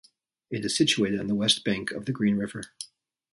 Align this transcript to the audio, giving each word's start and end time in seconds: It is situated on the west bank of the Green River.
It 0.49 0.65
is 0.65 0.75
situated 0.75 1.19
on 1.19 1.27
the 1.27 1.35
west 1.35 1.63
bank 1.63 1.91
of 1.91 2.05
the 2.05 2.11
Green 2.11 2.35
River. 2.35 2.63